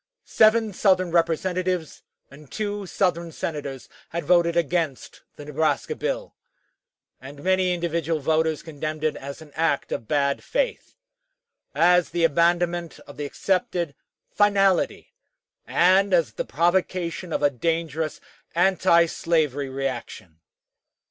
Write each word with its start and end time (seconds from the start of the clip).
Seven 0.25 0.73
Southern 0.73 1.11
Representatives 1.11 2.01
and 2.31 2.51
two 2.51 2.87
Southern 2.87 3.31
Senators 3.31 3.87
had 4.09 4.25
voted 4.25 4.57
against 4.57 5.21
the 5.35 5.45
Nebraska 5.45 5.95
bill, 5.95 6.33
and 7.21 7.43
many 7.43 7.71
individual 7.71 8.19
voters 8.19 8.63
condemned 8.63 9.03
it 9.03 9.15
as 9.15 9.43
an 9.43 9.51
act 9.53 9.91
of 9.91 10.07
bad 10.07 10.43
faith 10.43 10.95
as 11.75 12.09
the 12.09 12.23
abandonment 12.23 12.97
of 13.01 13.17
the 13.17 13.25
accepted 13.25 13.93
"finality," 14.31 15.13
and 15.67 16.15
as 16.15 16.33
the 16.33 16.45
provocation 16.45 17.31
of 17.31 17.43
a 17.43 17.51
dangerous 17.51 18.19
antislavery 18.55 19.69
reaction. 19.69 20.39